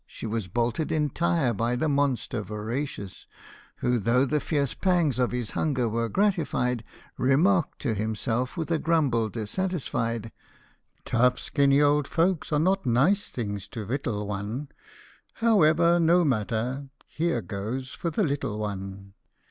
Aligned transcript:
"She 0.17 0.25
was 0.25 0.47
bolted 0.47 0.91
entire 0.91 1.53
by 1.53 1.75
the 1.75 1.87
monster 1.87 2.41
voracious; 2.41 3.27
Who, 3.81 3.99
though 3.99 4.25
the 4.25 4.39
fierce 4.39 4.73
pangs 4.73 5.19
of 5.19 5.29
his 5.31 5.51
hunger 5.51 5.87
were 5.87 6.09
gratified, 6.09 6.83
Remarked 7.19 7.77
to 7.83 7.93
himself, 7.93 8.57
with 8.57 8.71
a 8.71 8.79
grumble 8.79 9.29
dissatisfied," 9.29 10.31
Tough 11.05 11.37
skinny 11.37 11.83
old 11.83 12.07
folks 12.07 12.51
are 12.51 12.57
not 12.57 12.83
nice 12.83 13.29
things 13.29 13.67
to 13.67 13.85
victual 13.85 14.25
one; 14.25 14.69
However, 15.33 15.99
no 15.99 16.23
matter! 16.25 16.89
Here 17.07 17.43
goes 17.43 17.91
for 17.93 18.09
the 18.09 18.23
little 18.23 18.57
one 18.57 19.13